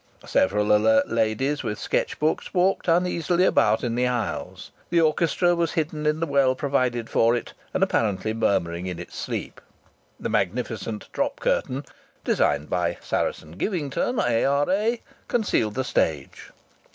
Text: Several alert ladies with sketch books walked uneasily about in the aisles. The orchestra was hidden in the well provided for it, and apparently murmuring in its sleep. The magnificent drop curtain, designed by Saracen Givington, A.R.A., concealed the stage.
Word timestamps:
Several 0.25 0.75
alert 0.75 1.09
ladies 1.09 1.61
with 1.61 1.77
sketch 1.77 2.17
books 2.17 2.55
walked 2.55 2.87
uneasily 2.87 3.45
about 3.45 3.83
in 3.83 3.93
the 3.93 4.07
aisles. 4.07 4.71
The 4.89 4.99
orchestra 4.99 5.53
was 5.55 5.73
hidden 5.73 6.07
in 6.07 6.19
the 6.19 6.25
well 6.25 6.55
provided 6.55 7.07
for 7.07 7.35
it, 7.35 7.53
and 7.71 7.83
apparently 7.83 8.33
murmuring 8.33 8.87
in 8.87 8.97
its 8.97 9.15
sleep. 9.15 9.61
The 10.19 10.27
magnificent 10.27 11.07
drop 11.13 11.39
curtain, 11.39 11.85
designed 12.23 12.67
by 12.67 12.97
Saracen 12.99 13.57
Givington, 13.57 14.17
A.R.A., 14.19 15.03
concealed 15.27 15.75
the 15.75 15.83
stage. 15.83 16.49